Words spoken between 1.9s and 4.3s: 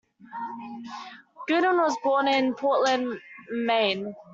born in Portland, Maine.